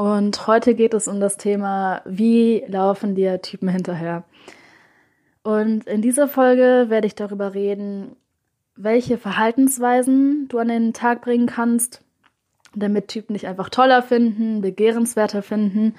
[0.00, 4.24] Und heute geht es um das Thema, wie laufen dir Typen hinterher?
[5.42, 8.16] Und in dieser Folge werde ich darüber reden,
[8.76, 12.00] welche Verhaltensweisen du an den Tag bringen kannst,
[12.74, 15.96] damit Typen dich einfach toller finden, begehrenswerter finden.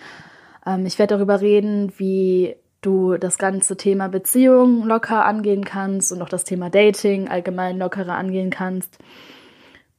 [0.65, 6.23] Ähm, ich werde darüber reden, wie du das ganze Thema Beziehung locker angehen kannst und
[6.23, 8.97] auch das Thema Dating allgemein lockerer angehen kannst.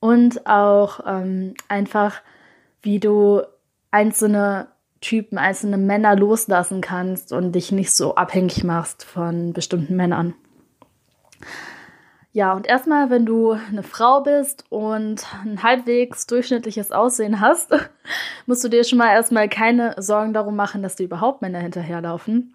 [0.01, 2.21] Und auch ähm, einfach,
[2.83, 3.43] wie du
[3.93, 4.67] einzelne
[5.01, 10.35] Typen, einzelne Männer loslassen kannst und dich nicht so abhängig machst von bestimmten Männern.
[12.35, 17.73] Ja, und erstmal, wenn du eine Frau bist und ein halbwegs durchschnittliches Aussehen hast,
[18.47, 22.55] musst du dir schon mal erstmal keine Sorgen darum machen, dass dir überhaupt Männer hinterherlaufen.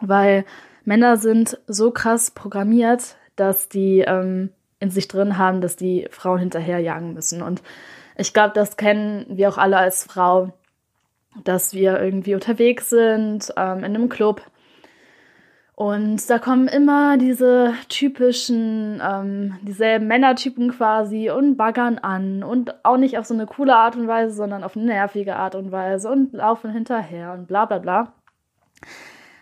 [0.00, 0.44] Weil
[0.84, 6.38] Männer sind so krass programmiert, dass die ähm, in sich drin haben, dass die Frauen
[6.38, 7.42] hinterherjagen müssen.
[7.42, 7.62] Und
[8.16, 10.52] ich glaube, das kennen wir auch alle als Frau
[11.44, 14.42] dass wir irgendwie unterwegs sind, ähm, in einem Club.
[15.74, 22.96] Und da kommen immer diese typischen, ähm, dieselben Männertypen quasi und baggern an und auch
[22.96, 26.10] nicht auf so eine coole Art und Weise, sondern auf eine nervige Art und Weise
[26.10, 28.12] und laufen hinterher und bla bla bla.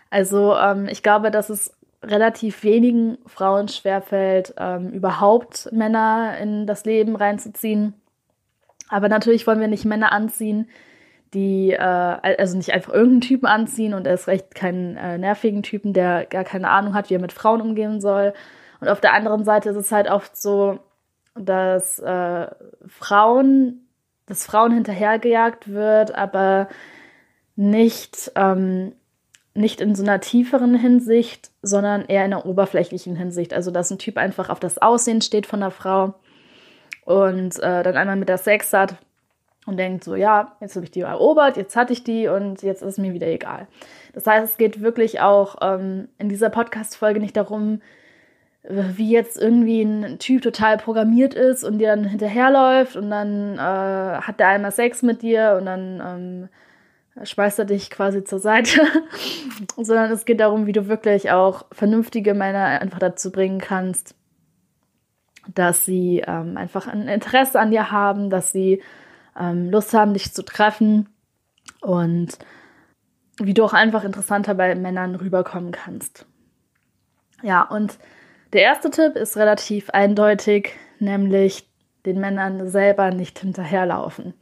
[0.09, 6.83] Also ähm, ich glaube, dass es relativ wenigen Frauen schwerfällt, ähm, überhaupt Männer in das
[6.83, 7.93] Leben reinzuziehen.
[8.89, 10.67] Aber natürlich wollen wir nicht Männer anziehen,
[11.35, 15.93] die äh, also nicht einfach irgendeinen Typen anziehen und erst recht keinen äh, nervigen Typen,
[15.93, 18.33] der gar keine Ahnung hat, wie er mit Frauen umgehen soll.
[18.79, 20.79] Und auf der anderen Seite ist es halt oft so,
[21.35, 22.47] dass äh,
[22.87, 23.87] Frauen,
[24.25, 26.69] dass Frauen hinterhergejagt wird, aber
[27.55, 28.93] nicht, ähm,
[29.53, 33.53] nicht in so einer tieferen Hinsicht, sondern eher in einer oberflächlichen Hinsicht.
[33.53, 36.15] Also dass ein Typ einfach auf das Aussehen steht von der Frau
[37.03, 38.95] und äh, dann einmal mit der Sex hat
[39.65, 42.81] und denkt so, ja, jetzt habe ich die erobert, jetzt hatte ich die und jetzt
[42.81, 43.67] ist es mir wieder egal.
[44.13, 47.81] Das heißt, es geht wirklich auch ähm, in dieser Podcast-Folge nicht darum,
[48.67, 54.21] wie jetzt irgendwie ein Typ total programmiert ist und dir dann hinterherläuft und dann äh,
[54.21, 56.49] hat der einmal Sex mit dir und dann
[57.15, 58.81] ähm, schmeißt er dich quasi zur Seite,
[59.77, 64.15] sondern es geht darum, wie du wirklich auch vernünftige Männer einfach dazu bringen kannst,
[65.53, 68.81] dass sie ähm, einfach ein Interesse an dir haben, dass sie
[69.39, 71.09] ähm, Lust haben, dich zu treffen
[71.81, 72.37] und
[73.37, 76.25] wie du auch einfach interessanter bei Männern rüberkommen kannst.
[77.41, 77.97] Ja, und
[78.53, 81.69] der erste Tipp ist relativ eindeutig, nämlich
[82.05, 84.33] den Männern selber nicht hinterherlaufen.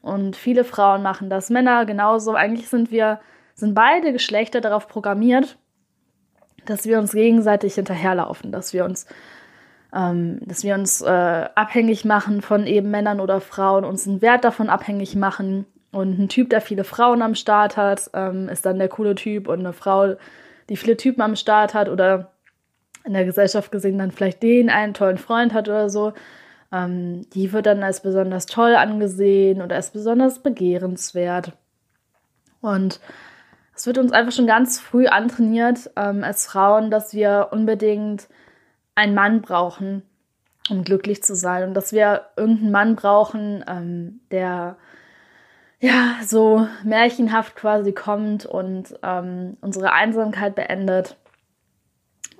[0.00, 2.34] Und viele Frauen machen das, Männer genauso.
[2.34, 3.20] Eigentlich sind wir,
[3.54, 5.58] sind beide Geschlechter darauf programmiert,
[6.66, 9.06] dass wir uns gegenseitig hinterherlaufen, dass wir uns
[9.94, 11.08] ähm, dass wir uns äh,
[11.54, 15.66] abhängig machen von eben Männern oder Frauen, uns einen Wert davon abhängig machen.
[15.92, 19.46] Und ein Typ, der viele Frauen am Start hat, ähm, ist dann der coole Typ
[19.46, 20.16] und eine Frau,
[20.68, 22.32] die viele Typen am Start hat oder
[23.04, 26.14] in der Gesellschaft gesehen dann vielleicht den einen tollen Freund hat oder so,
[26.72, 31.52] ähm, die wird dann als besonders toll angesehen oder als besonders begehrenswert.
[32.60, 32.98] Und
[33.76, 38.26] es wird uns einfach schon ganz früh antrainiert ähm, als Frauen, dass wir unbedingt
[38.94, 40.02] einen Mann brauchen,
[40.70, 41.68] um glücklich zu sein.
[41.68, 44.76] Und dass wir irgendeinen Mann brauchen, ähm, der
[45.80, 51.16] ja so märchenhaft quasi kommt und ähm, unsere Einsamkeit beendet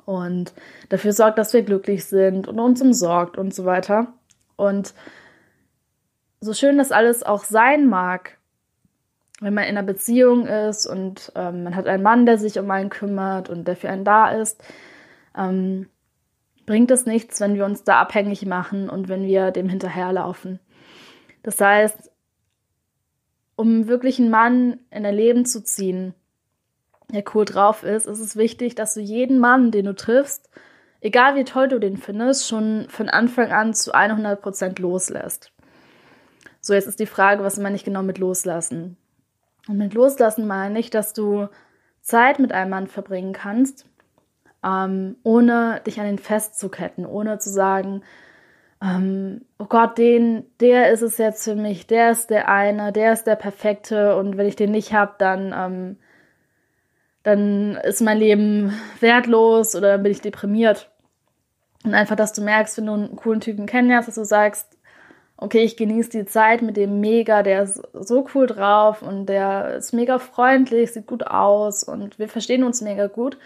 [0.05, 0.53] und
[0.89, 4.09] dafür sorgt, dass wir glücklich sind und uns umsorgt und so weiter.
[4.57, 4.95] Und
[6.41, 8.39] so schön das alles auch sein mag,
[9.41, 12.71] wenn man in einer Beziehung ist und ähm, man hat einen Mann, der sich um
[12.71, 14.63] einen kümmert und der für einen da ist,
[15.37, 15.89] ähm,
[16.67, 20.61] bringt es nichts, wenn wir uns da abhängig machen und wenn wir dem hinterherlaufen.
[21.43, 22.11] Das heißt,
[23.57, 26.15] um wirklich einen Mann in dein Leben zu ziehen,
[27.13, 30.49] der cool drauf ist, ist es wichtig, dass du jeden Mann, den du triffst,
[31.01, 35.53] egal wie toll du den findest, schon von Anfang an zu 100% loslässt.
[36.61, 38.97] So, jetzt ist die Frage, was meine ich genau mit loslassen?
[39.69, 41.49] Und mit loslassen meine ich, dass du
[42.01, 43.87] Zeit mit einem Mann verbringen kannst,
[44.65, 48.03] ähm, ohne dich an ihn festzuketten, ohne zu sagen,
[48.83, 53.13] ähm, oh Gott, den, der ist es jetzt für mich, der ist der eine, der
[53.13, 55.97] ist der Perfekte und wenn ich den nicht habe, dann, ähm,
[57.23, 60.91] dann ist mein Leben wertlos oder dann bin ich deprimiert.
[61.85, 64.79] Und einfach, dass du merkst, wenn du einen coolen Typen kennenlernst, dass du sagst,
[65.37, 69.77] okay, ich genieße die Zeit mit dem mega, der ist so cool drauf und der
[69.77, 73.39] ist mega freundlich, sieht gut aus und wir verstehen uns mega gut.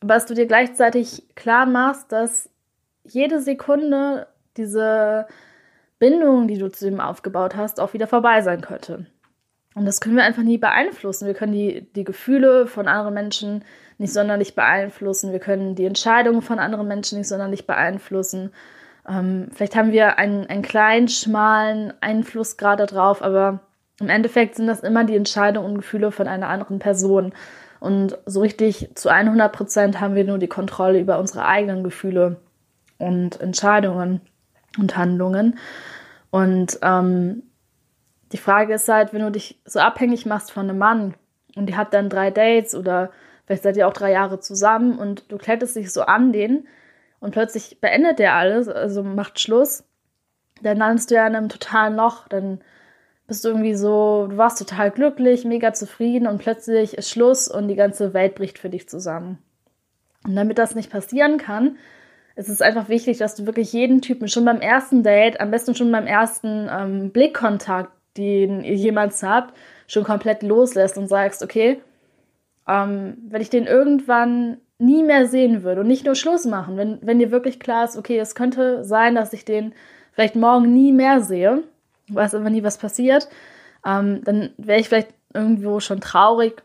[0.00, 2.48] Dass du dir gleichzeitig klar machst, dass
[3.04, 4.26] jede Sekunde
[4.56, 5.26] diese
[5.98, 9.06] Bindung, die du zu dem aufgebaut hast, auch wieder vorbei sein könnte.
[9.74, 11.26] Und das können wir einfach nie beeinflussen.
[11.26, 13.64] Wir können die, die Gefühle von anderen Menschen
[13.98, 15.32] nicht sonderlich beeinflussen.
[15.32, 18.52] Wir können die Entscheidungen von anderen Menschen nicht sonderlich beeinflussen.
[19.08, 23.60] Ähm, vielleicht haben wir einen, einen kleinen, schmalen Einfluss gerade drauf, aber
[24.00, 27.32] im Endeffekt sind das immer die Entscheidungen und Gefühle von einer anderen Person.
[27.80, 32.36] Und so richtig zu 100 Prozent haben wir nur die Kontrolle über unsere eigenen Gefühle
[32.98, 34.20] und Entscheidungen
[34.78, 35.58] und Handlungen.
[36.30, 37.42] Und ähm,
[38.32, 41.14] die Frage ist halt, wenn du dich so abhängig machst von einem Mann
[41.56, 43.10] und die hat dann drei Dates oder
[43.46, 46.68] vielleicht seid ihr auch drei Jahre zusammen und du kletterst dich so an den
[47.18, 49.84] und plötzlich beendet der alles, also macht Schluss,
[50.62, 52.60] dann landest du ja in einem totalen Loch, dann
[53.30, 57.76] bist irgendwie so, du warst total glücklich, mega zufrieden und plötzlich ist Schluss und die
[57.76, 59.38] ganze Welt bricht für dich zusammen.
[60.26, 61.78] Und damit das nicht passieren kann,
[62.34, 65.76] es ist einfach wichtig, dass du wirklich jeden Typen schon beim ersten Date, am besten
[65.76, 69.56] schon beim ersten ähm, Blickkontakt, den ihr jemals habt,
[69.86, 71.80] schon komplett loslässt und sagst, okay,
[72.66, 76.98] ähm, wenn ich den irgendwann nie mehr sehen würde und nicht nur Schluss machen, wenn,
[77.02, 79.72] wenn dir wirklich klar ist, okay, es könnte sein, dass ich den
[80.14, 81.62] vielleicht morgen nie mehr sehe,
[82.14, 83.28] weiß aber nie, was passiert,
[83.84, 86.62] ähm, dann wäre ich vielleicht irgendwo schon traurig,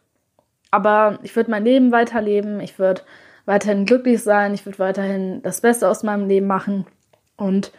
[0.72, 3.02] aber ich würde mein Leben weiterleben, ich würde
[3.46, 6.86] weiterhin glücklich sein, ich würde weiterhin das Beste aus meinem Leben machen.
[7.38, 7.72] Und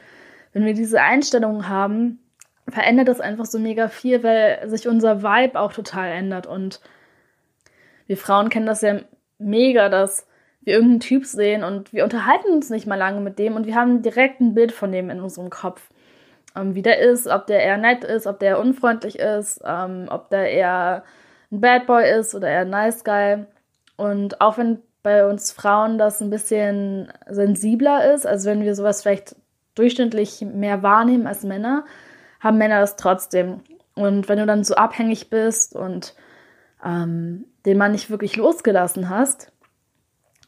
[0.52, 2.20] wenn wir diese Einstellung haben,
[2.68, 6.46] verändert das einfach so mega viel, weil sich unser Vibe auch total ändert.
[6.46, 6.80] Und
[8.06, 9.00] wir Frauen kennen das ja
[9.38, 10.26] mega, dass
[10.62, 13.76] wir irgendeinen Typ sehen und wir unterhalten uns nicht mal lange mit dem und wir
[13.76, 15.90] haben direkt ein Bild von dem in unserem Kopf.
[16.56, 20.30] Ähm, wie der ist, ob der eher nett ist, ob der unfreundlich ist, ähm, ob
[20.30, 21.04] der eher
[21.52, 23.44] ein Bad Boy ist oder eher ein Nice Guy.
[23.96, 28.26] Und auch wenn bei uns Frauen das ein bisschen sensibler ist.
[28.26, 29.36] Also wenn wir sowas vielleicht
[29.76, 31.84] durchschnittlich mehr wahrnehmen als Männer,
[32.40, 33.60] haben Männer das trotzdem.
[33.94, 36.16] Und wenn du dann so abhängig bist und
[36.84, 39.52] ähm, den Mann nicht wirklich losgelassen hast,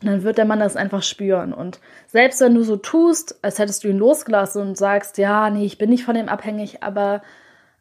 [0.01, 1.53] dann wird der Mann das einfach spüren.
[1.53, 5.65] Und selbst wenn du so tust, als hättest du ihn losgelassen und sagst, ja, nee,
[5.65, 7.23] ich bin nicht von ihm abhängig, aber,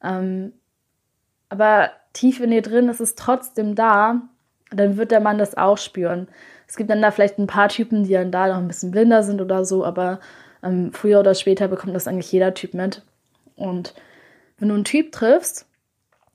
[0.04, 0.54] ähm,
[1.50, 4.22] aber tief in dir drin ist es trotzdem da,
[4.72, 6.28] dann wird der Mann das auch spüren.
[6.68, 9.24] Es gibt dann da vielleicht ein paar Typen, die dann da noch ein bisschen blinder
[9.24, 10.20] sind oder so, aber
[10.64, 13.04] ähm, früher oder später bekommt das eigentlich jeder Typ mit.
[13.56, 13.94] Und
[14.58, 15.67] wenn du einen Typ triffst,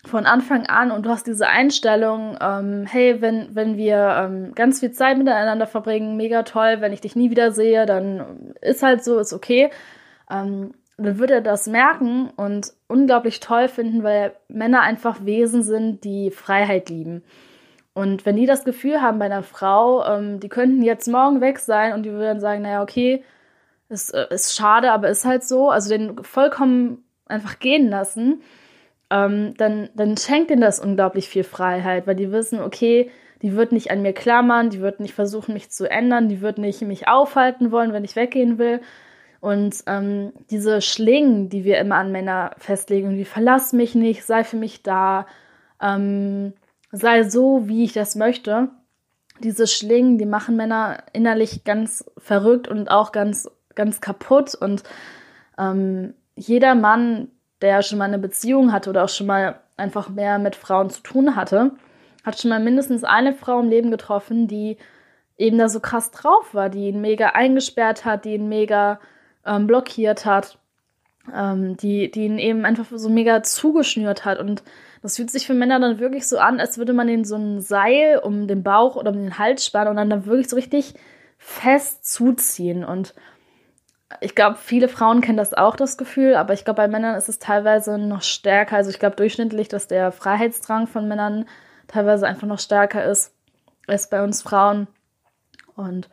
[0.05, 4.81] von Anfang an und du hast diese Einstellung, ähm, hey, wenn, wenn wir ähm, ganz
[4.81, 9.05] viel Zeit miteinander verbringen, mega toll, wenn ich dich nie wieder sehe, dann ist halt
[9.05, 9.71] so, ist okay.
[10.29, 16.05] Ähm, dann wird er das merken und unglaublich toll finden, weil Männer einfach Wesen sind,
[16.05, 17.23] die Freiheit lieben.
[17.95, 21.59] Und wenn die das Gefühl haben bei einer Frau, ähm, die könnten jetzt morgen weg
[21.59, 23.23] sein und die würden sagen, naja, okay,
[23.89, 28.43] ist, äh, ist schade, aber ist halt so, also den vollkommen einfach gehen lassen,
[29.13, 33.11] ähm, dann, dann schenkt ihnen das unglaublich viel Freiheit, weil die wissen, okay,
[33.43, 36.57] die wird nicht an mir klammern, die wird nicht versuchen, mich zu ändern, die wird
[36.57, 38.81] nicht mich aufhalten wollen, wenn ich weggehen will.
[39.41, 44.45] Und ähm, diese Schlingen, die wir immer an Männer festlegen, wie verlass mich nicht, sei
[44.45, 45.27] für mich da,
[45.81, 46.55] ähm,
[46.91, 48.69] sei so, wie ich das möchte.
[49.41, 54.55] Diese Schlingen, die machen Männer innerlich ganz verrückt und auch ganz, ganz kaputt.
[54.55, 54.85] Und
[55.59, 57.29] ähm, jeder Mann,
[57.63, 61.01] der schon mal eine Beziehung hatte oder auch schon mal einfach mehr mit Frauen zu
[61.03, 61.73] tun hatte,
[62.25, 64.77] hat schon mal mindestens eine Frau im Leben getroffen, die
[65.39, 69.01] eben da so krass drauf war, die ihn mega eingesperrt hat, die ihn mega
[69.45, 70.59] ähm, blockiert hat,
[71.35, 74.39] ähm, die, die ihn eben einfach so mega zugeschnürt hat.
[74.39, 74.63] Und
[75.03, 77.61] das fühlt sich für Männer dann wirklich so an, als würde man ihnen so ein
[77.61, 80.95] Seil um den Bauch oder um den Hals spannen und dann, dann wirklich so richtig
[81.39, 82.85] fest zuziehen.
[82.85, 83.15] Und
[84.21, 87.29] ich glaube, viele Frauen kennen das auch, das Gefühl, aber ich glaube, bei Männern ist
[87.29, 88.77] es teilweise noch stärker.
[88.77, 91.47] Also ich glaube durchschnittlich, dass der Freiheitsdrang von Männern
[91.89, 93.35] teilweise einfach noch stärker ist
[93.87, 94.87] als bei uns Frauen.
[95.77, 96.09] Und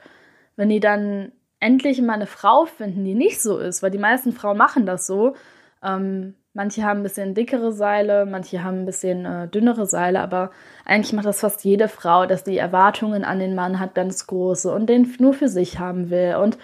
[0.56, 4.32] wenn die dann endlich mal eine Frau finden, die nicht so ist, weil die meisten
[4.32, 5.36] Frauen machen das so,
[5.84, 10.50] ähm, Manche haben ein bisschen dickere Seile, manche haben ein bisschen äh, dünnere Seile, aber
[10.84, 14.74] eigentlich macht das fast jede Frau, dass die Erwartungen an den Mann hat ganz große
[14.74, 16.58] und den nur für sich haben will und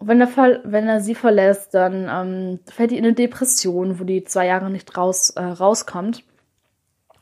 [0.00, 4.24] wenn er, wenn er sie verlässt, dann ähm, fällt die in eine Depression, wo die
[4.24, 6.24] zwei Jahre nicht raus, äh, rauskommt.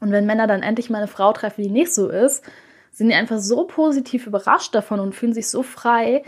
[0.00, 2.44] Und wenn Männer dann endlich mal eine Frau treffen, die nicht so ist,
[2.92, 6.22] sind die einfach so positiv überrascht davon und fühlen sich so frei,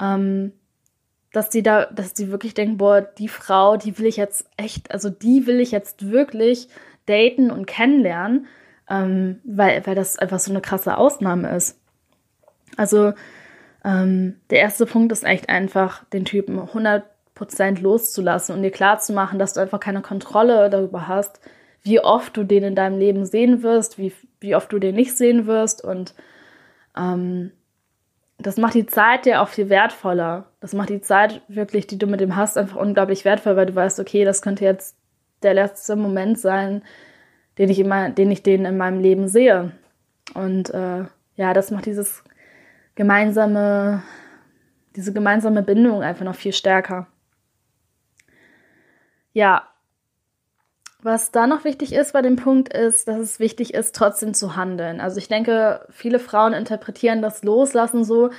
[0.00, 0.52] ähm,
[1.32, 4.90] dass die da, dass die wirklich denken, boah, die Frau, die will ich jetzt echt,
[4.92, 6.68] also die will ich jetzt wirklich
[7.06, 8.46] daten und kennenlernen,
[8.88, 11.78] ähm, weil, weil das einfach so eine krasse Ausnahme ist.
[12.76, 13.12] Also
[13.84, 19.54] ähm, der erste Punkt ist echt einfach, den Typen 100% loszulassen und dir klarzumachen, dass
[19.54, 21.40] du einfach keine Kontrolle darüber hast,
[21.82, 25.16] wie oft du den in deinem Leben sehen wirst, wie, wie oft du den nicht
[25.16, 26.14] sehen wirst und
[26.96, 27.52] ähm,
[28.38, 30.46] das macht die Zeit dir auch viel wertvoller.
[30.60, 33.74] Das macht die Zeit wirklich, die du mit dem hast, einfach unglaublich wertvoll, weil du
[33.74, 34.96] weißt, okay, das könnte jetzt
[35.42, 36.82] der letzte Moment sein,
[37.58, 39.72] den ich immer, den ich den in meinem Leben sehe.
[40.34, 41.04] Und äh,
[41.34, 42.22] ja, das macht dieses
[42.98, 44.02] gemeinsame,
[44.96, 47.06] diese gemeinsame Bindung einfach noch viel stärker.
[49.32, 49.68] Ja,
[51.00, 54.56] was da noch wichtig ist bei dem Punkt ist, dass es wichtig ist, trotzdem zu
[54.56, 55.00] handeln.
[55.00, 58.30] Also ich denke, viele Frauen interpretieren das Loslassen so,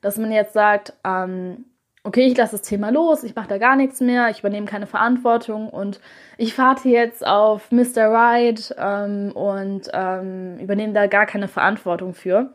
[0.00, 1.66] dass man jetzt sagt, ähm,
[2.02, 4.88] okay, ich lasse das Thema los, ich mache da gar nichts mehr, ich übernehme keine
[4.88, 6.00] Verantwortung und
[6.38, 8.10] ich warte jetzt auf Mr.
[8.10, 12.52] Right ähm, und ähm, übernehme da gar keine Verantwortung für.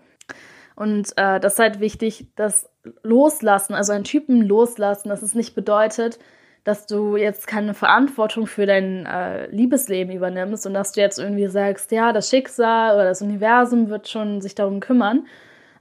[0.76, 2.70] Und äh, das ist halt wichtig, das
[3.04, 6.20] Loslassen, also einen Typen loslassen, dass es nicht bedeutet,
[6.64, 11.48] dass du jetzt keine Verantwortung für dein äh, Liebesleben übernimmst und dass du jetzt irgendwie
[11.48, 15.28] sagst, ja, das Schicksal oder das Universum wird schon sich darum kümmern.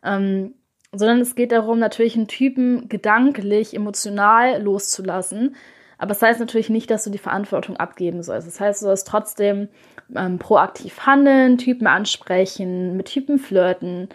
[0.05, 0.55] Ähm,
[0.95, 5.57] sondern es geht darum, natürlich einen Typen gedanklich, emotional loszulassen.
[5.97, 8.47] Aber das heißt natürlich nicht, dass du die Verantwortung abgeben sollst.
[8.47, 9.69] Das heißt, du sollst trotzdem
[10.15, 14.09] ähm, proaktiv handeln, Typen ansprechen, mit Typen flirten,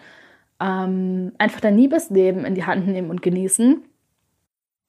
[0.60, 3.82] ähm, einfach dein Liebesleben in die Hand nehmen und genießen.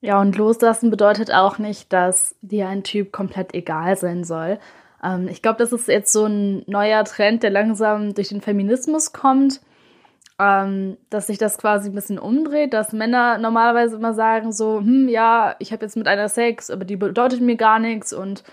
[0.01, 4.59] Ja, und loslassen bedeutet auch nicht, dass dir ein Typ komplett egal sein soll.
[5.03, 9.11] Ähm, ich glaube, das ist jetzt so ein neuer Trend, der langsam durch den Feminismus
[9.11, 9.61] kommt,
[10.39, 15.09] ähm, dass sich das quasi ein bisschen umdreht, dass Männer normalerweise immer sagen so, hm,
[15.09, 18.43] ja, ich habe jetzt mit einer Sex, aber die bedeutet mir gar nichts und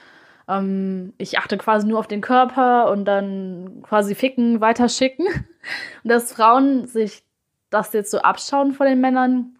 [0.49, 5.26] ähm, ich achte quasi nur auf den Körper und dann quasi ficken, weiterschicken.
[6.05, 7.25] Und dass Frauen sich
[7.71, 9.57] das jetzt so abschauen vor den Männern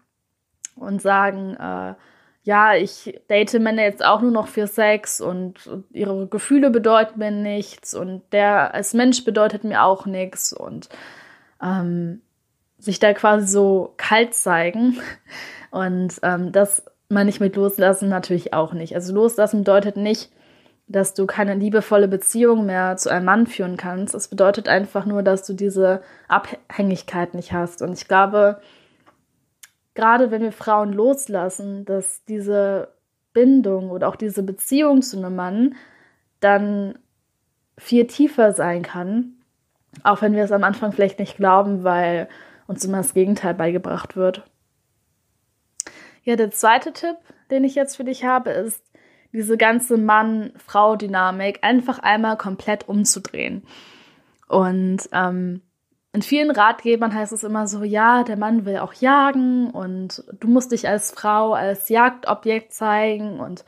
[0.77, 1.95] und sagen, äh,
[2.43, 7.19] ja, ich date Männer jetzt auch nur noch für Sex und, und ihre Gefühle bedeuten
[7.19, 10.87] mir nichts und der als Mensch bedeutet mir auch nichts und
[11.61, 12.21] ähm,
[12.77, 14.97] sich da quasi so kalt zeigen.
[15.71, 18.95] Und ähm, das meine ich mit Loslassen natürlich auch nicht.
[18.95, 20.31] Also Loslassen bedeutet nicht,
[20.87, 24.15] dass du keine liebevolle Beziehung mehr zu einem Mann führen kannst.
[24.15, 27.81] Es bedeutet einfach nur, dass du diese Abhängigkeit nicht hast.
[27.81, 28.61] Und ich glaube,
[29.95, 32.93] gerade wenn wir Frauen loslassen, dass diese
[33.33, 35.75] Bindung oder auch diese Beziehung zu einem Mann
[36.39, 36.97] dann
[37.77, 39.33] viel tiefer sein kann,
[40.03, 42.29] auch wenn wir es am Anfang vielleicht nicht glauben, weil
[42.67, 44.43] uns immer das Gegenteil beigebracht wird.
[46.23, 47.17] Ja, der zweite Tipp,
[47.51, 48.83] den ich jetzt für dich habe, ist,
[49.33, 53.63] diese ganze Mann-Frau-Dynamik einfach einmal komplett umzudrehen.
[54.47, 55.61] Und ähm,
[56.13, 60.47] in vielen Ratgebern heißt es immer so, ja, der Mann will auch jagen und du
[60.47, 63.65] musst dich als Frau als Jagdobjekt zeigen und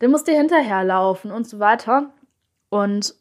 [0.00, 2.10] der muss dir hinterherlaufen und so weiter.
[2.68, 3.14] Und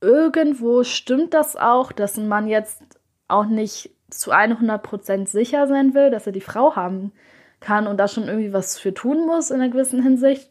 [0.00, 2.82] irgendwo stimmt das auch, dass ein Mann jetzt
[3.28, 7.12] auch nicht zu 100% sicher sein will, dass er die Frau haben
[7.60, 10.50] kann und da schon irgendwie was für tun muss in einer gewissen Hinsicht.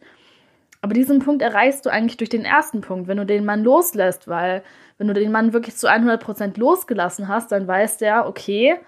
[0.81, 4.27] Aber diesen Punkt erreichst du eigentlich durch den ersten Punkt, wenn du den Mann loslässt,
[4.27, 4.63] weil
[4.97, 8.79] wenn du den Mann wirklich zu 100% losgelassen hast, dann weiß der, okay,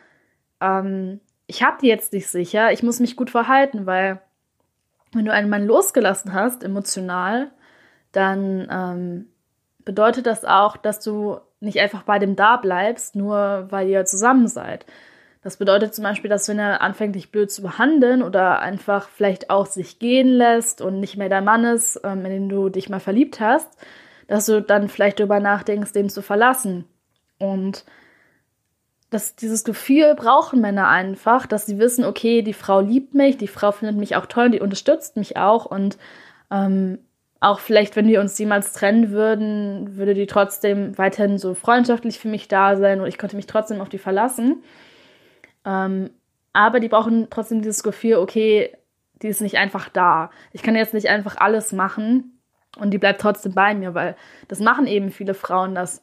[0.62, 4.22] ähm, ich habe die jetzt nicht sicher, ich muss mich gut verhalten, weil
[5.14, 7.50] wenn du einen Mann losgelassen hast, emotional,
[8.12, 9.30] dann ähm,
[9.84, 14.48] bedeutet das auch, dass du nicht einfach bei dem da bleibst, nur weil ihr zusammen
[14.48, 14.86] seid.
[15.42, 19.50] Das bedeutet zum Beispiel, dass wenn er anfängt, dich blöd zu behandeln oder einfach vielleicht
[19.50, 22.90] auch sich gehen lässt und nicht mehr dein Mann ist, ähm, in den du dich
[22.90, 23.70] mal verliebt hast,
[24.28, 26.86] dass du dann vielleicht darüber nachdenkst, den zu verlassen.
[27.40, 27.86] Und
[29.10, 33.48] das, dieses Gefühl brauchen Männer einfach, dass sie wissen, okay, die Frau liebt mich, die
[33.48, 35.98] Frau findet mich auch toll, die unterstützt mich auch und
[36.52, 37.00] ähm,
[37.40, 42.28] auch vielleicht, wenn wir uns jemals trennen würden, würde die trotzdem weiterhin so freundschaftlich für
[42.28, 44.62] mich da sein und ich könnte mich trotzdem auf die verlassen.
[45.66, 46.12] Ähm,
[46.54, 48.76] aber die brauchen trotzdem dieses Gefühl, okay,
[49.22, 50.32] die ist nicht einfach da.
[50.52, 52.40] Ich kann jetzt nicht einfach alles machen
[52.78, 54.16] und die bleibt trotzdem bei mir, weil
[54.48, 56.02] das machen eben viele Frauen, dass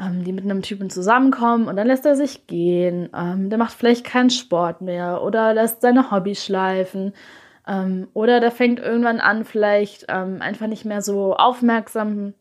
[0.00, 3.10] ähm, die mit einem Typen zusammenkommen und dann lässt er sich gehen.
[3.14, 7.12] Ähm, der macht vielleicht keinen Sport mehr oder lässt seine Hobbys schleifen.
[7.66, 12.34] Ähm, oder der fängt irgendwann an, vielleicht ähm, einfach nicht mehr so aufmerksam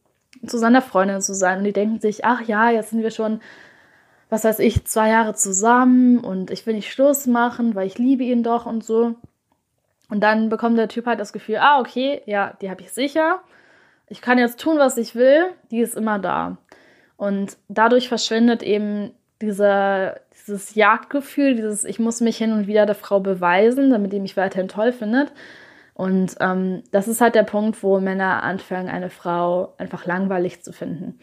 [0.45, 1.59] zu seiner Freundin zu sein.
[1.59, 3.41] Und die denken sich, ach ja, jetzt sind wir schon,
[4.29, 8.23] was weiß ich, zwei Jahre zusammen und ich will nicht Schluss machen, weil ich liebe
[8.23, 9.15] ihn doch und so.
[10.09, 13.41] Und dann bekommt der Typ halt das Gefühl, ah, okay, ja, die habe ich sicher.
[14.07, 16.57] Ich kann jetzt tun, was ich will, die ist immer da.
[17.17, 22.95] Und dadurch verschwindet eben dieser, dieses Jagdgefühl, dieses Ich muss mich hin und wieder der
[22.95, 25.31] Frau beweisen, damit die mich weiterhin toll findet.
[25.93, 30.71] Und ähm, das ist halt der Punkt, wo Männer anfangen, eine Frau einfach langweilig zu
[30.71, 31.19] finden.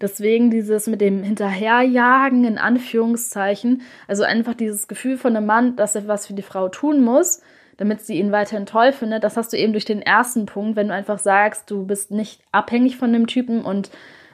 [0.00, 5.94] Deswegen dieses mit dem Hinterherjagen in Anführungszeichen, also einfach dieses Gefühl von einem Mann, dass
[5.94, 7.40] er was für die Frau tun muss,
[7.78, 10.88] damit sie ihn weiterhin toll findet, das hast du eben durch den ersten Punkt, wenn
[10.88, 13.90] du einfach sagst, du bist nicht abhängig von dem Typen und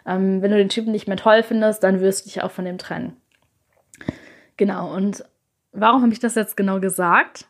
[0.07, 2.65] ähm, wenn du den Typen nicht mehr toll findest, dann wirst du dich auch von
[2.65, 3.17] dem trennen.
[4.57, 5.25] Genau, und
[5.73, 7.47] warum habe ich das jetzt genau gesagt?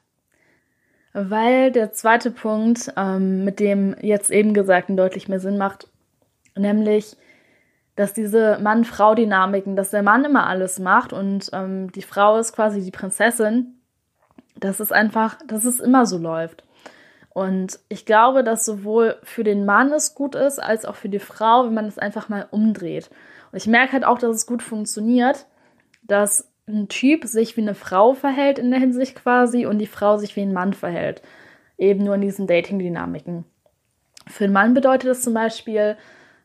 [1.14, 5.88] Weil der zweite Punkt ähm, mit dem jetzt eben Gesagten deutlich mehr Sinn macht,
[6.56, 7.16] nämlich,
[7.96, 12.82] dass diese Mann-Frau-Dynamiken, dass der Mann immer alles macht und ähm, die Frau ist quasi
[12.82, 13.80] die Prinzessin,
[14.56, 16.64] dass es einfach, dass es immer so läuft.
[17.34, 21.18] Und ich glaube, dass sowohl für den Mann es gut ist, als auch für die
[21.18, 23.10] Frau, wenn man es einfach mal umdreht.
[23.50, 25.46] Und ich merke halt auch, dass es gut funktioniert,
[26.02, 30.16] dass ein Typ sich wie eine Frau verhält in der Hinsicht quasi und die Frau
[30.18, 31.22] sich wie ein Mann verhält.
[31.78, 33.44] Eben nur in diesen Dating-Dynamiken.
[34.26, 35.96] Für einen Mann bedeutet das zum Beispiel,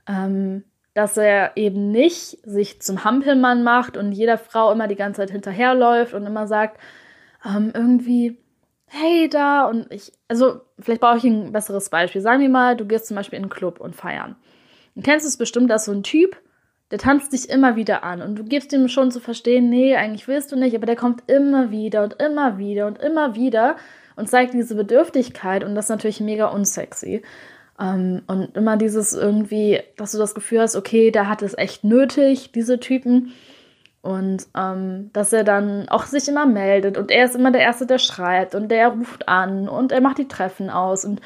[0.07, 0.63] ähm,
[0.97, 5.29] dass er eben nicht sich zum Hampelmann macht und jeder Frau immer die ganze Zeit
[5.29, 6.79] hinterherläuft und immer sagt,
[7.45, 8.39] ähm, irgendwie,
[8.87, 12.21] hey da und ich, also vielleicht brauche ich ein besseres Beispiel.
[12.21, 14.37] Sagen wir mal, du gehst zum Beispiel in einen Club und feiern.
[14.95, 16.35] Und kennst du es bestimmt, dass so ein Typ,
[16.89, 20.27] der tanzt dich immer wieder an und du gibst ihm schon zu verstehen, nee, eigentlich
[20.27, 23.75] willst du nicht, aber der kommt immer wieder und immer wieder und immer wieder
[24.15, 27.21] und zeigt diese Bedürftigkeit und das ist natürlich mega unsexy.
[27.79, 31.83] Ähm, und immer dieses irgendwie, dass du das Gefühl hast, okay, der hat es echt
[31.83, 33.33] nötig, diese Typen.
[34.01, 37.85] Und ähm, dass er dann auch sich immer meldet und er ist immer der Erste,
[37.85, 41.19] der schreibt und der ruft an und er macht die Treffen aus und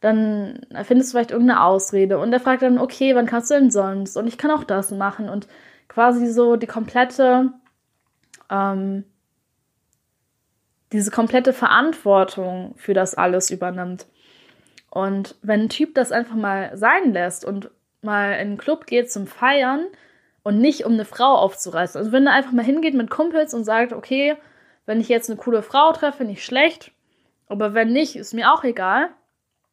[0.00, 3.70] dann findest du vielleicht irgendeine Ausrede und er fragt dann, okay, wann kannst du denn
[3.70, 4.16] sonst?
[4.16, 5.48] Und ich kann auch das machen und
[5.88, 7.52] quasi so die komplette,
[8.50, 9.04] ähm,
[10.92, 14.06] diese komplette Verantwortung für das alles übernimmt.
[14.90, 17.70] Und wenn ein Typ das einfach mal sein lässt und
[18.02, 19.86] mal in den Club geht zum Feiern,
[20.48, 21.98] und nicht um eine Frau aufzureißen.
[21.98, 24.34] Also wenn er einfach mal hingeht mit Kumpels und sagt, okay,
[24.86, 26.90] wenn ich jetzt eine coole Frau treffe, nicht schlecht,
[27.48, 29.10] aber wenn nicht, ist mir auch egal.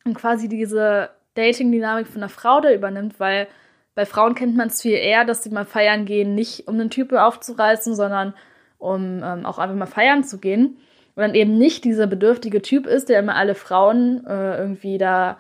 [0.04, 3.48] Und quasi diese Dating-Dynamik von einer Frau da übernimmt, weil
[3.96, 6.90] bei Frauen kennt man es viel eher, dass sie mal feiern gehen, nicht um einen
[6.90, 8.34] Typen aufzureißen, sondern
[8.78, 10.78] um ähm, auch einfach mal feiern zu gehen.
[11.16, 15.38] Und dann eben nicht dieser bedürftige Typ ist, der immer alle Frauen äh, irgendwie da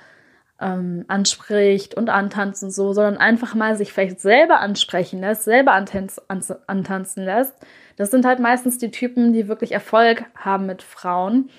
[0.59, 5.73] ähm, anspricht und antanzt und so, sondern einfach mal sich vielleicht selber ansprechen lässt, selber
[5.73, 6.21] antanz,
[6.67, 7.53] antanzen lässt.
[7.97, 11.49] Das sind halt meistens die Typen, die wirklich Erfolg haben mit Frauen,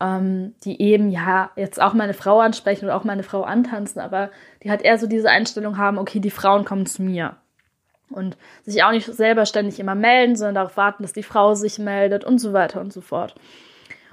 [0.00, 3.42] ähm, die eben ja jetzt auch mal eine Frau ansprechen oder auch mal eine Frau
[3.42, 4.30] antanzen, aber
[4.64, 7.36] die halt eher so diese Einstellung haben, okay, die Frauen kommen zu mir.
[8.10, 11.78] Und sich auch nicht selber ständig immer melden, sondern darauf warten, dass die Frau sich
[11.78, 13.34] meldet und so weiter und so fort.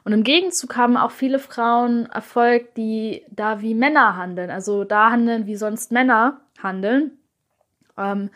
[0.04, 5.12] Und im Gegenzug haben auch viele Frauen Erfolg, die da wie Männer handeln, also da
[5.12, 7.12] handeln, wie sonst Männer handeln,
[7.98, 8.32] ähm,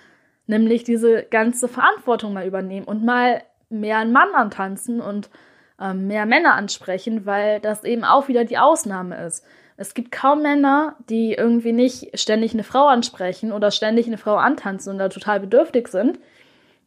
[0.45, 5.29] nämlich diese ganze Verantwortung mal übernehmen und mal mehr einen Mann antanzen und
[5.79, 9.43] ähm, mehr Männer ansprechen, weil das eben auch wieder die Ausnahme ist.
[9.77, 14.35] Es gibt kaum Männer, die irgendwie nicht ständig eine Frau ansprechen oder ständig eine Frau
[14.35, 16.19] antanzen und da total bedürftig sind.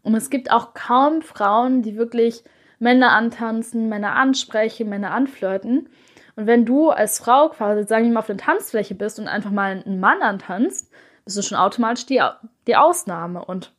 [0.03, 2.45] Und es gibt auch kaum Frauen, die wirklich
[2.79, 5.89] Männer antanzen, Männer ansprechen, Männer anflirten.
[6.37, 9.51] Und wenn du als Frau quasi, sagen wir mal, auf der Tanzfläche bist und einfach
[9.51, 10.91] mal einen Mann antanzt,
[11.25, 12.23] bist du schon automatisch die,
[12.67, 13.45] die Ausnahme.
[13.45, 13.75] Und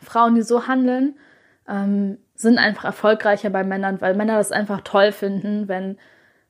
[0.00, 1.16] Frauen, die so handeln,
[1.66, 5.98] ähm, sind einfach erfolgreicher bei Männern, weil Männer das einfach toll finden, wenn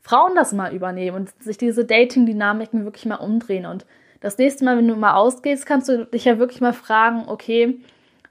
[0.03, 3.67] Frauen das mal übernehmen und sich diese Dating-Dynamiken wirklich mal umdrehen.
[3.67, 3.87] Und
[4.21, 7.81] das nächste Mal, wenn du mal ausgehst, kannst du dich ja wirklich mal fragen, okay,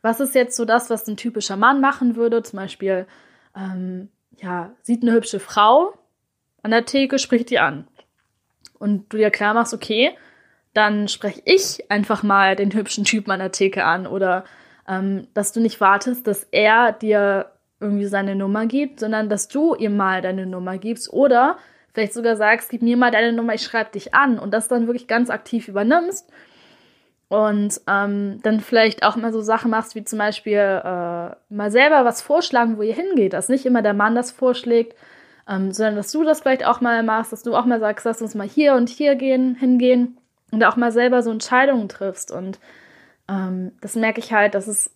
[0.02, 2.44] was ist jetzt so das, was ein typischer Mann machen würde?
[2.44, 3.08] Zum Beispiel,
[3.56, 5.94] ähm, ja, sieht eine hübsche Frau
[6.62, 7.88] an der Theke, spricht die an.
[8.78, 10.16] Und du dir klar machst, okay,
[10.74, 14.08] dann spreche ich einfach mal den hübschen Typen an der Theke an.
[14.08, 14.44] Oder
[14.88, 19.76] ähm, dass du nicht wartest, dass er dir irgendwie seine Nummer gibt, sondern dass du
[19.76, 21.12] ihm mal deine Nummer gibst.
[21.12, 21.58] Oder
[21.94, 24.40] vielleicht sogar sagst, gib mir mal deine Nummer, ich schreibe dich an.
[24.40, 26.32] Und das dann wirklich ganz aktiv übernimmst
[27.32, 32.04] und ähm, dann vielleicht auch mal so Sachen machst, wie zum Beispiel äh, mal selber
[32.04, 34.98] was vorschlagen, wo ihr hingeht, dass nicht immer der Mann das vorschlägt,
[35.48, 38.22] ähm, sondern dass du das vielleicht auch mal machst, dass du auch mal sagst, lass
[38.22, 40.18] uns mal hier und hier gehen, hingehen
[40.52, 42.34] und auch mal selber so Entscheidungen triffst.
[42.34, 42.60] Und
[43.30, 44.92] ähm, das merke ich halt, dass es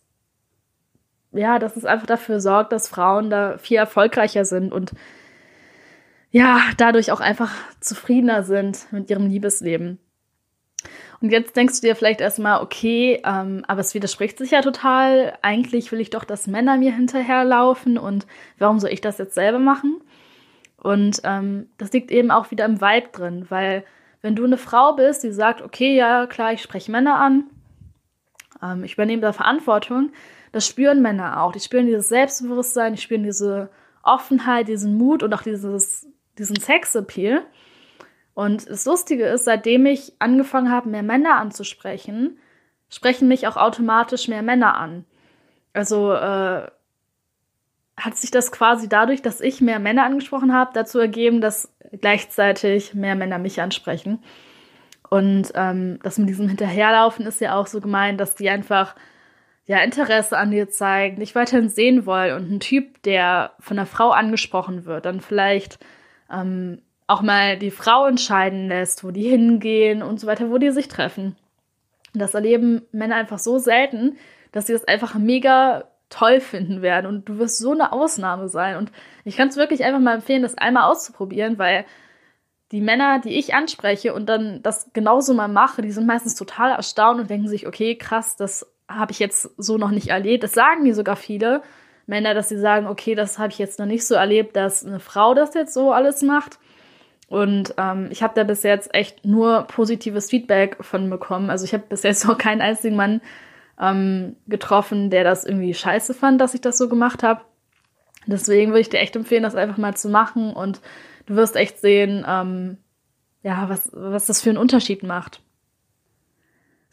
[1.38, 4.92] ja, dass es einfach dafür sorgt, dass Frauen da viel erfolgreicher sind und
[6.32, 10.00] ja, dadurch auch einfach zufriedener sind mit ihrem Liebesleben.
[11.22, 15.38] Und jetzt denkst du dir vielleicht erstmal, okay, ähm, aber es widerspricht sich ja total.
[15.42, 18.28] Eigentlich will ich doch, dass Männer mir hinterherlaufen und
[18.60, 20.02] warum soll ich das jetzt selber machen?
[20.78, 23.84] Und ähm, das liegt eben auch wieder im Vibe drin, weil
[24.22, 27.46] wenn du eine Frau bist, die sagt, okay, ja, klar, ich spreche Männer an,
[28.62, 30.12] ähm, ich übernehme da Verantwortung,
[30.56, 31.52] das spüren Männer auch.
[31.52, 33.70] Die spüren dieses Selbstbewusstsein, die spüren diese
[34.04, 37.42] Offenheit, diesen Mut und auch dieses, diesen Sexappeal.
[38.34, 42.38] Und das Lustige ist, seitdem ich angefangen habe, mehr Männer anzusprechen,
[42.88, 45.04] sprechen mich auch automatisch mehr Männer an.
[45.74, 46.68] Also äh,
[47.98, 52.94] hat sich das quasi dadurch, dass ich mehr Männer angesprochen habe, dazu ergeben, dass gleichzeitig
[52.94, 54.24] mehr Männer mich ansprechen.
[55.10, 58.96] Und ähm, das mit diesem Hinterherlaufen ist ja auch so gemeint, dass die einfach
[59.66, 63.88] ja Interesse an dir zeigen, dich weiterhin sehen wollen und ein Typ, der von einer
[63.88, 65.80] Frau angesprochen wird, dann vielleicht
[66.32, 70.72] ähm, auch mal die Frau entscheiden lässt, wo die hingehen und so weiter, wo die
[70.72, 71.36] sich treffen.
[72.14, 74.18] Das erleben Männer einfach so selten,
[74.52, 78.78] dass sie das einfach mega toll finden werden und du wirst so eine Ausnahme sein.
[78.78, 78.92] Und
[79.24, 81.86] ich kann es wirklich einfach mal empfehlen, das einmal auszuprobieren, weil
[82.72, 86.72] die Männer, die ich anspreche und dann das genauso mal mache, die sind meistens total
[86.72, 90.44] erstaunt und denken sich, okay, krass, das habe ich jetzt so noch nicht erlebt.
[90.44, 91.62] Das sagen mir sogar viele
[92.08, 95.00] Männer, dass sie sagen, okay, das habe ich jetzt noch nicht so erlebt, dass eine
[95.00, 96.60] Frau das jetzt so alles macht.
[97.28, 101.50] Und ähm, ich habe da bis jetzt echt nur positives Feedback von bekommen.
[101.50, 103.22] Also ich habe bis jetzt noch keinen einzigen Mann
[103.80, 107.42] ähm, getroffen, der das irgendwie scheiße fand, dass ich das so gemacht habe.
[108.28, 110.82] Deswegen würde ich dir echt empfehlen, das einfach mal zu machen und
[111.26, 112.78] du wirst echt sehen, ähm,
[113.44, 115.42] ja, was, was das für einen Unterschied macht.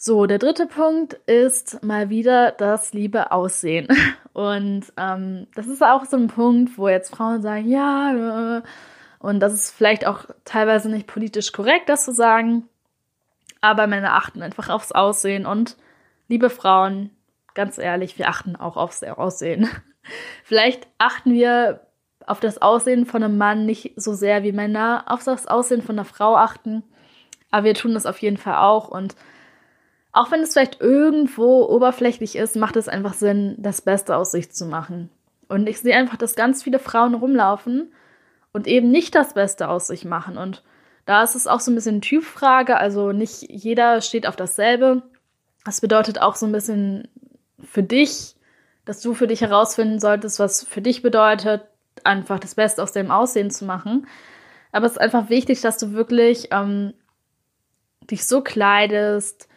[0.05, 3.87] So, der dritte Punkt ist mal wieder das liebe Aussehen.
[4.33, 8.63] Und ähm, das ist auch so ein Punkt, wo jetzt Frauen sagen, ja, äh,
[9.21, 12.69] und das ist vielleicht auch teilweise nicht politisch korrekt, das zu sagen.
[13.61, 15.47] Aber Männer achten einfach aufs Aussehen.
[15.47, 15.77] Und
[16.27, 17.11] liebe Frauen,
[17.55, 19.69] ganz ehrlich, wir achten auch aufs Aussehen.
[20.43, 21.87] vielleicht achten wir
[22.27, 25.97] auf das Aussehen von einem Mann nicht so sehr wie Männer auf das Aussehen von
[25.97, 26.83] einer Frau achten.
[27.53, 28.89] Aber wir tun das auf jeden Fall auch.
[28.89, 29.15] Und
[30.13, 34.53] auch wenn es vielleicht irgendwo oberflächlich ist, macht es einfach Sinn, das Beste aus sich
[34.53, 35.09] zu machen.
[35.49, 37.93] Und ich sehe einfach, dass ganz viele Frauen rumlaufen
[38.53, 40.37] und eben nicht das Beste aus sich machen.
[40.37, 40.63] Und
[41.07, 45.03] da ist es auch so ein bisschen Typfrage, also nicht jeder steht auf dasselbe.
[45.65, 47.09] Das bedeutet auch so ein bisschen
[47.63, 48.37] für dich,
[48.85, 51.63] dass du für dich herausfinden solltest, was für dich bedeutet,
[52.05, 54.07] einfach das Beste aus dem Aussehen zu machen.
[54.73, 56.95] Aber es ist einfach wichtig, dass du wirklich ähm,
[58.11, 59.49] dich so kleidest,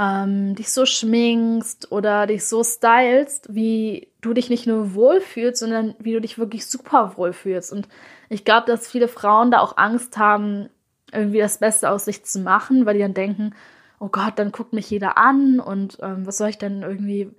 [0.00, 5.94] ähm, dich so schminkst oder dich so stylst, wie du dich nicht nur wohlfühlst, sondern
[5.98, 7.70] wie du dich wirklich super wohlfühlst.
[7.70, 7.86] Und
[8.30, 10.70] ich glaube, dass viele Frauen da auch Angst haben,
[11.12, 13.54] irgendwie das Beste aus sich zu machen, weil die dann denken,
[13.98, 17.30] oh Gott, dann guckt mich jeder an und ähm, was soll ich denn irgendwie.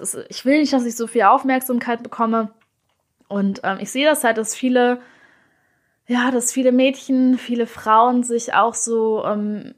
[0.00, 2.52] Ist, ich will nicht, dass ich so viel Aufmerksamkeit bekomme.
[3.28, 5.02] Und ähm, ich sehe das halt, dass viele,
[6.06, 9.74] ja, dass viele Mädchen, viele Frauen sich auch so ähm,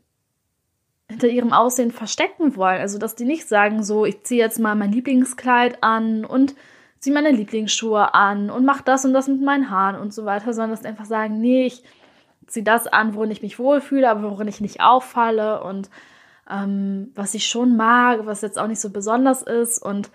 [1.10, 2.80] hinter ihrem Aussehen verstecken wollen.
[2.80, 6.54] Also, dass die nicht sagen, so, ich ziehe jetzt mal mein Lieblingskleid an und
[7.00, 10.52] ziehe meine Lieblingsschuhe an und mache das und das mit meinen Haaren und so weiter,
[10.52, 11.82] sondern dass die einfach sagen, nee, ich
[12.46, 15.90] ziehe das an, worin ich mich wohlfühle, aber worin ich nicht auffalle und
[16.50, 19.82] ähm, was ich schon mag, was jetzt auch nicht so besonders ist.
[19.82, 20.10] Und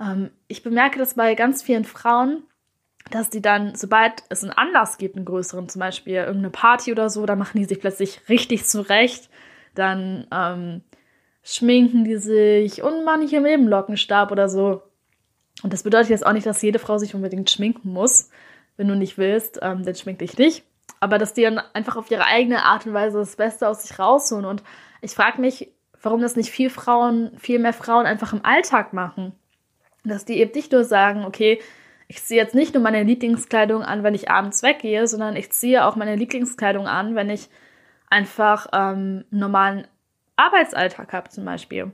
[0.00, 2.42] ähm, ich bemerke das bei ganz vielen Frauen,
[3.10, 7.10] dass die dann, sobald es einen Anlass gibt, einen größeren, zum Beispiel irgendeine Party oder
[7.10, 9.28] so, da machen die sich plötzlich richtig zurecht
[9.78, 10.82] dann ähm,
[11.42, 14.82] schminken die sich und manche mit dem Lockenstab oder so.
[15.62, 18.30] Und das bedeutet jetzt auch nicht, dass jede Frau sich unbedingt schminken muss.
[18.76, 20.64] Wenn du nicht willst, ähm, dann schmink dich nicht.
[21.00, 23.98] Aber dass die dann einfach auf ihre eigene Art und Weise das Beste aus sich
[23.98, 24.44] rausholen.
[24.44, 24.62] Und
[25.00, 29.32] ich frage mich, warum das nicht viel Frauen, viel mehr Frauen einfach im Alltag machen.
[30.04, 31.60] Dass die eben nicht nur sagen, okay,
[32.08, 35.84] ich ziehe jetzt nicht nur meine Lieblingskleidung an, wenn ich abends weggehe, sondern ich ziehe
[35.84, 37.48] auch meine Lieblingskleidung an, wenn ich
[38.10, 39.86] einfach ähm, normalen
[40.36, 41.92] Arbeitsalltag habe zum Beispiel.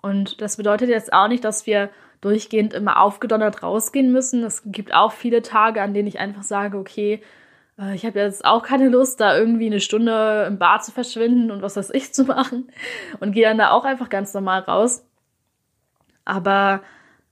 [0.00, 4.44] Und das bedeutet jetzt auch nicht, dass wir durchgehend immer aufgedonnert rausgehen müssen.
[4.44, 7.22] Es gibt auch viele Tage, an denen ich einfach sage, okay,
[7.78, 11.50] äh, ich habe jetzt auch keine Lust, da irgendwie eine Stunde im Bar zu verschwinden
[11.50, 12.70] und was weiß ich zu machen
[13.20, 15.04] und gehe dann da auch einfach ganz normal raus.
[16.24, 16.82] Aber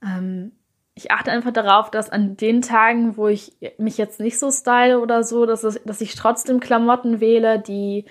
[0.03, 0.51] ähm,
[0.93, 4.99] ich achte einfach darauf, dass an den Tagen, wo ich mich jetzt nicht so style
[4.99, 8.05] oder so, dass, es, dass ich trotzdem Klamotten wähle, die,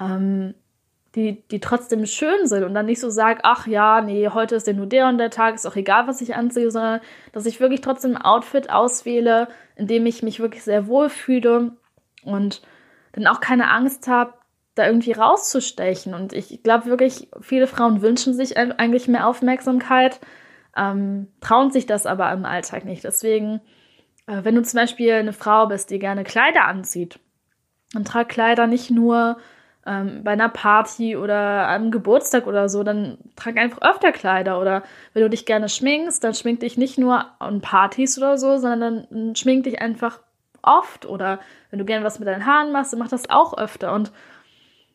[0.00, 0.54] ähm,
[1.14, 4.66] die, die trotzdem schön sind und dann nicht so sage, ach ja, nee, heute ist
[4.66, 7.00] ja nur der und der Tag, ist auch egal, was ich anziehe, sondern
[7.32, 11.72] dass ich wirklich trotzdem ein Outfit auswähle, in dem ich mich wirklich sehr wohl fühle
[12.24, 12.62] und
[13.12, 14.34] dann auch keine Angst habe,
[14.74, 16.14] da irgendwie rauszustechen.
[16.14, 20.20] Und ich glaube wirklich, viele Frauen wünschen sich eigentlich mehr Aufmerksamkeit,
[20.76, 23.04] ähm, trauen sich das aber im Alltag nicht.
[23.04, 23.60] Deswegen,
[24.26, 27.20] äh, wenn du zum Beispiel eine Frau bist, die gerne Kleider anzieht,
[27.92, 29.36] dann trag Kleider nicht nur
[29.86, 34.60] ähm, bei einer Party oder einem Geburtstag oder so, dann trag einfach öfter Kleider.
[34.60, 38.56] Oder wenn du dich gerne schminkst, dann schmink dich nicht nur an Partys oder so,
[38.56, 40.20] sondern dann schmink dich einfach
[40.62, 41.06] oft.
[41.06, 43.92] Oder wenn du gerne was mit deinen Haaren machst, dann mach das auch öfter.
[43.92, 44.12] Und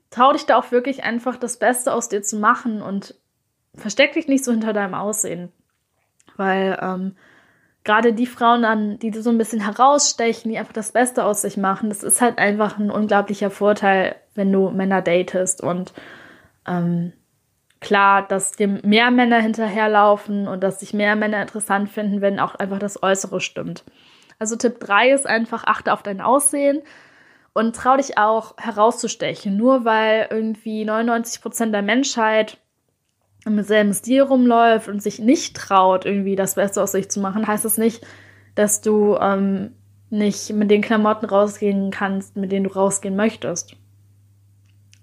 [0.09, 3.15] trau dich da auch wirklich einfach das Beste aus dir zu machen und
[3.75, 5.51] versteck dich nicht so hinter deinem Aussehen.
[6.35, 7.15] Weil ähm,
[7.83, 11.57] gerade die Frauen dann, die so ein bisschen herausstechen, die einfach das Beste aus sich
[11.57, 15.61] machen, das ist halt einfach ein unglaublicher Vorteil, wenn du Männer datest.
[15.61, 15.93] Und
[16.67, 17.13] ähm,
[17.79, 22.55] klar, dass dir mehr Männer hinterherlaufen und dass sich mehr Männer interessant finden, wenn auch
[22.55, 23.83] einfach das Äußere stimmt.
[24.39, 26.81] Also Tipp 3 ist einfach, achte auf dein Aussehen
[27.53, 29.55] und trau dich auch herauszustechen.
[29.55, 32.57] Nur weil irgendwie 99 Prozent der Menschheit
[33.45, 37.47] im selben Stil rumläuft und sich nicht traut, irgendwie das Beste aus sich zu machen,
[37.47, 38.05] heißt das nicht,
[38.55, 39.75] dass du ähm,
[40.09, 43.75] nicht mit den Klamotten rausgehen kannst, mit denen du rausgehen möchtest.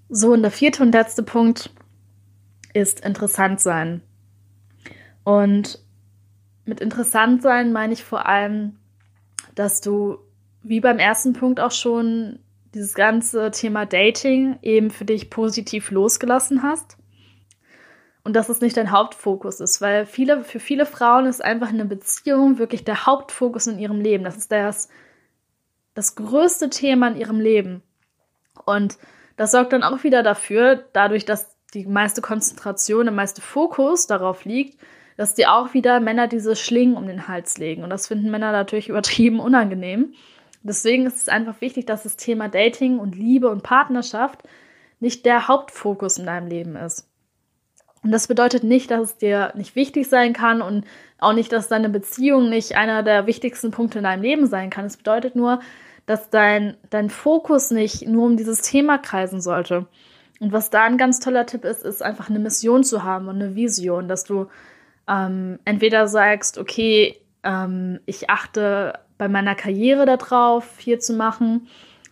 [0.08, 1.70] So, und der vierte und letzte Punkt
[2.72, 4.02] ist interessant sein.
[5.24, 5.80] Und
[6.64, 8.76] mit interessant sein meine ich vor allem,
[9.54, 10.18] dass du,
[10.62, 12.38] wie beim ersten Punkt auch schon,
[12.74, 16.98] dieses ganze Thema Dating eben für dich positiv losgelassen hast.
[18.22, 21.86] Und dass es nicht dein Hauptfokus ist, weil viele, für viele Frauen ist einfach eine
[21.86, 24.24] Beziehung wirklich der Hauptfokus in ihrem Leben.
[24.24, 24.88] Das ist das,
[25.94, 27.82] das größte Thema in ihrem Leben.
[28.66, 28.98] Und
[29.36, 34.44] das sorgt dann auch wieder dafür, dadurch, dass die meiste Konzentration, der meiste Fokus darauf
[34.44, 34.78] liegt,
[35.16, 37.82] dass die auch wieder Männer diese Schlingen um den Hals legen.
[37.82, 40.14] Und das finden Männer natürlich übertrieben unangenehm.
[40.62, 44.42] Deswegen ist es einfach wichtig, dass das Thema Dating und Liebe und Partnerschaft
[44.98, 47.08] nicht der Hauptfokus in deinem Leben ist.
[48.02, 50.84] Und das bedeutet nicht, dass es dir nicht wichtig sein kann und
[51.18, 54.84] auch nicht, dass deine Beziehung nicht einer der wichtigsten Punkte in deinem Leben sein kann.
[54.86, 55.60] Es bedeutet nur,
[56.06, 59.86] dass dein, dein Fokus nicht nur um dieses Thema kreisen sollte.
[60.40, 63.36] Und was da ein ganz toller Tipp ist, ist einfach eine Mission zu haben und
[63.36, 64.46] eine Vision, dass du
[65.08, 71.68] ähm, entweder sagst, okay, ähm, ich achte bei meiner Karriere darauf, hier zu machen,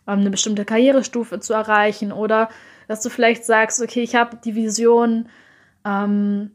[0.06, 2.48] ähm, eine bestimmte Karrierestufe zu erreichen, oder
[2.88, 5.28] dass du vielleicht sagst, okay, ich habe die Vision,
[5.84, 6.52] ähm,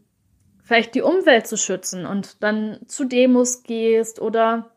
[0.63, 4.71] vielleicht die Umwelt zu schützen und dann zu Demos gehst oder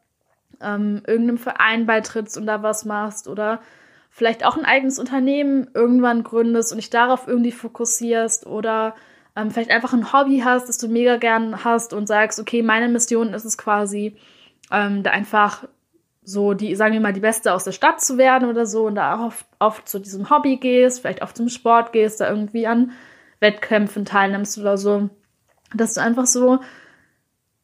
[0.62, 3.60] ähm, irgendeinem Verein beitrittst und da was machst oder
[4.10, 8.94] vielleicht auch ein eigenes Unternehmen irgendwann gründest und dich darauf irgendwie fokussierst oder
[9.34, 12.88] ähm, vielleicht einfach ein Hobby hast, das du mega gern hast und sagst, okay, meine
[12.88, 14.16] Mission ist es quasi,
[14.70, 15.64] ähm, da einfach
[16.24, 18.94] so die, sagen wir mal, die Beste aus der Stadt zu werden oder so und
[18.94, 22.92] da oft, oft zu diesem Hobby gehst, vielleicht auch zum Sport gehst, da irgendwie an
[23.40, 25.08] Wettkämpfen teilnimmst oder so,
[25.74, 26.60] dass du einfach so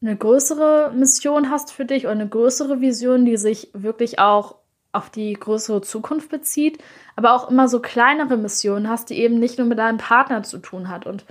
[0.01, 4.57] eine größere Mission hast für dich oder eine größere Vision, die sich wirklich auch
[4.93, 6.79] auf die größere Zukunft bezieht,
[7.17, 10.59] aber auch immer so kleinere Missionen hast, die eben nicht nur mit deinem Partner zu
[10.59, 11.07] tun hat.
[11.07, 11.25] Und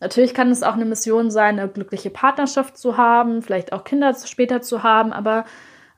[0.00, 4.14] Natürlich kann es auch eine Mission sein, eine glückliche Partnerschaft zu haben, vielleicht auch Kinder
[4.14, 5.44] später zu haben, aber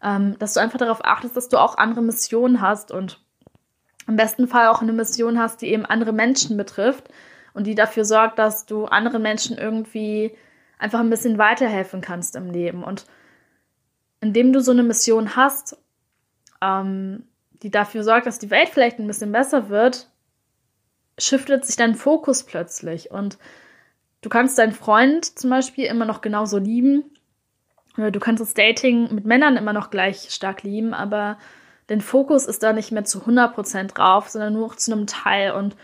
[0.03, 3.21] ähm, dass du einfach darauf achtest, dass du auch andere Missionen hast und
[4.07, 7.09] im besten Fall auch eine Mission hast, die eben andere Menschen betrifft
[7.53, 10.35] und die dafür sorgt, dass du anderen Menschen irgendwie
[10.81, 12.83] einfach ein bisschen weiterhelfen kannst im Leben.
[12.83, 13.07] Und
[14.21, 15.79] indem du so eine Mission hast,
[16.61, 17.25] ähm,
[17.63, 20.09] die dafür sorgt, dass die Welt vielleicht ein bisschen besser wird,
[21.19, 23.39] shiftet sich dein Fokus plötzlich und
[24.23, 27.05] Du kannst deinen Freund zum Beispiel immer noch genauso lieben.
[27.97, 31.39] Oder du kannst das Dating mit Männern immer noch gleich stark lieben, aber
[31.87, 35.53] dein Fokus ist da nicht mehr zu 100% drauf, sondern nur zu einem Teil.
[35.53, 35.77] Und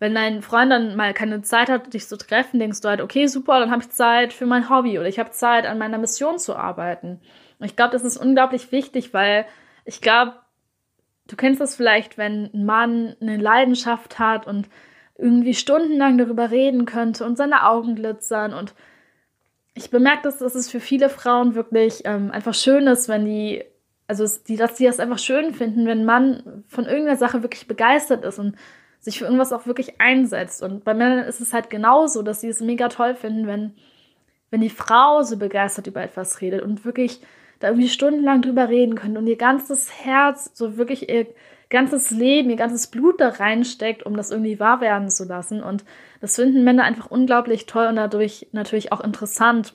[0.00, 3.26] wenn dein Freund dann mal keine Zeit hat, dich zu treffen, denkst du halt, okay,
[3.26, 6.38] super, dann habe ich Zeit für mein Hobby oder ich habe Zeit, an meiner Mission
[6.38, 7.20] zu arbeiten.
[7.58, 9.44] Und ich glaube, das ist unglaublich wichtig, weil
[9.84, 10.36] ich glaube,
[11.28, 14.68] du kennst das vielleicht, wenn ein Mann eine Leidenschaft hat und
[15.18, 18.54] irgendwie stundenlang darüber reden könnte und seine Augen glitzern.
[18.54, 18.74] Und
[19.74, 23.64] ich bemerke, dass, dass es für viele Frauen wirklich ähm, einfach schön ist, wenn die
[24.10, 28.24] also die, dass die das einfach schön finden, wenn man von irgendeiner Sache wirklich begeistert
[28.24, 28.56] ist und
[29.00, 30.62] sich für irgendwas auch wirklich einsetzt.
[30.62, 33.74] Und bei Männern ist es halt genauso, dass sie es mega toll finden, wenn,
[34.50, 37.20] wenn die Frau so begeistert über etwas redet und wirklich
[37.58, 41.26] da irgendwie stundenlang drüber reden können und ihr ganzes Herz, so wirklich ihr
[41.70, 45.62] ganzes Leben, ihr ganzes Blut da reinsteckt, um das irgendwie wahr werden zu lassen.
[45.62, 45.84] Und
[46.20, 49.74] das finden Männer einfach unglaublich toll und dadurch natürlich auch interessant.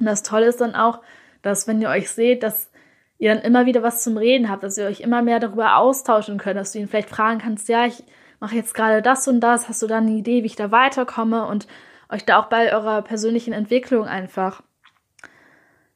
[0.00, 1.00] Und das Tolle ist dann auch,
[1.42, 2.70] dass wenn ihr euch seht, dass
[3.18, 6.36] ihr dann immer wieder was zum Reden habt, dass ihr euch immer mehr darüber austauschen
[6.36, 8.02] könnt, dass du ihn vielleicht fragen kannst, ja, ich
[8.44, 11.46] mache jetzt gerade das und das, hast du da eine Idee, wie ich da weiterkomme
[11.46, 11.66] und
[12.10, 14.62] euch da auch bei eurer persönlichen Entwicklung einfach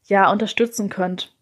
[0.05, 1.35] ja unterstützen könnt.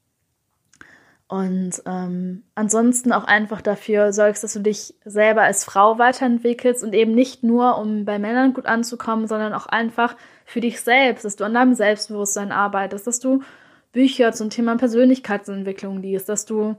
[1.29, 6.92] Und ähm, ansonsten auch einfach dafür sorgst, dass du dich selber als Frau weiterentwickelst und
[6.92, 11.37] eben nicht nur, um bei Männern gut anzukommen, sondern auch einfach für dich selbst, dass
[11.37, 13.45] du an deinem Selbstbewusstsein arbeitest, dass du
[13.92, 16.75] Bücher zum Thema Persönlichkeitsentwicklung liest, dass du,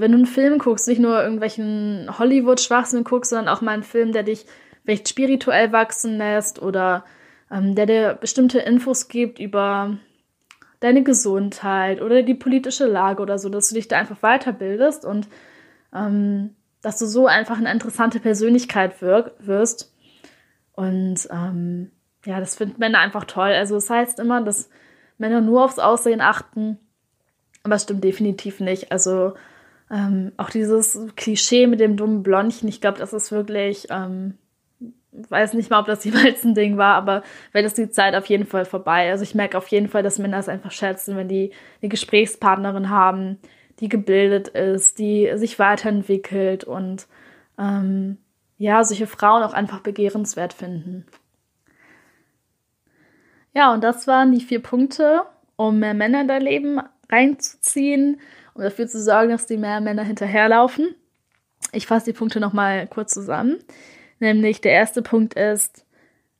[0.00, 4.12] wenn du einen Film guckst, nicht nur irgendwelchen Hollywood-Schwachsinn guckst, sondern auch mal einen Film,
[4.12, 4.46] der dich
[4.82, 7.04] vielleicht spirituell wachsen lässt oder
[7.50, 9.98] ähm, der dir bestimmte Infos gibt über
[10.80, 15.28] deine Gesundheit oder die politische Lage oder so, dass du dich da einfach weiterbildest und
[15.94, 19.92] ähm, dass du so einfach eine interessante Persönlichkeit wir wirst.
[20.72, 21.90] Und ähm,
[22.24, 23.52] ja, das finden Männer einfach toll.
[23.52, 24.68] Also es das heißt immer, dass
[25.18, 26.78] Männer nur aufs Aussehen achten.
[27.62, 28.92] Aber es stimmt definitiv nicht.
[28.92, 29.34] Also
[29.90, 34.34] ähm, auch dieses Klischee mit dem dummen Blondchen, ich glaube, das ist wirklich, ähm,
[35.12, 37.22] weiß nicht mal, ob das jemals ein Ding war, aber
[37.52, 39.10] weil das die Zeit auf jeden Fall vorbei.
[39.10, 42.90] Also ich merke auf jeden Fall, dass Männer es einfach schätzen, wenn die eine Gesprächspartnerin
[42.90, 43.38] haben,
[43.80, 47.06] die gebildet ist, die sich weiterentwickelt und
[47.58, 48.18] ähm,
[48.58, 51.06] ja, solche Frauen auch einfach begehrenswert finden.
[53.54, 55.22] Ja, und das waren die vier Punkte,
[55.56, 58.20] um mehr Männer in dein Leben reinzuziehen,
[58.56, 60.94] um dafür zu sorgen, dass die mehr Männer hinterherlaufen.
[61.72, 63.58] Ich fasse die Punkte nochmal kurz zusammen.
[64.18, 65.84] Nämlich der erste Punkt ist,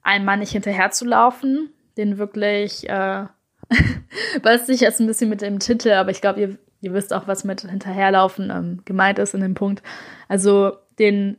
[0.02, 3.26] einem Mann nicht hinterherzulaufen, den wirklich, äh,
[4.42, 7.26] weiß ich jetzt ein bisschen mit dem Titel, aber ich glaube, ihr, ihr wisst auch,
[7.26, 9.82] was mit hinterherlaufen ähm, gemeint ist in dem Punkt.
[10.28, 11.38] Also den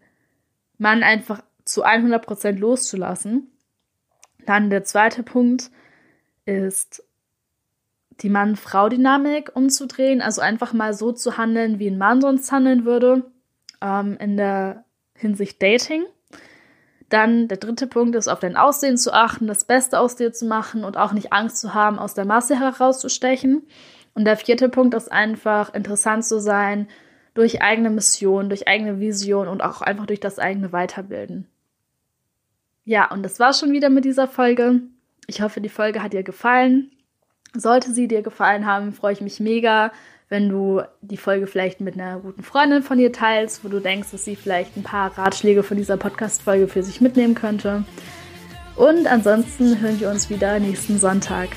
[0.78, 3.52] Mann einfach zu 100% loszulassen
[4.48, 5.70] dann der zweite Punkt
[6.46, 7.04] ist,
[8.22, 13.26] die Mann-Frau-Dynamik umzudrehen, also einfach mal so zu handeln, wie ein Mann sonst handeln würde,
[13.82, 16.04] ähm, in der Hinsicht Dating.
[17.10, 20.46] Dann der dritte Punkt ist, auf dein Aussehen zu achten, das Beste aus dir zu
[20.46, 23.64] machen und auch nicht Angst zu haben, aus der Masse herauszustechen.
[24.14, 26.88] Und der vierte Punkt ist einfach interessant zu sein
[27.34, 31.48] durch eigene Mission, durch eigene Vision und auch einfach durch das eigene Weiterbilden.
[32.84, 34.82] Ja, und das war schon wieder mit dieser Folge.
[35.28, 36.90] Ich hoffe, die Folge hat dir gefallen.
[37.60, 39.92] Sollte sie dir gefallen haben, freue ich mich mega,
[40.30, 44.12] wenn du die Folge vielleicht mit einer guten Freundin von dir teilst, wo du denkst,
[44.12, 47.86] dass sie vielleicht ein paar Ratschläge von dieser Podcast-Folge für sich mitnehmen könnte.
[48.76, 51.50] Und ansonsten hören wir uns wieder nächsten Sonntag.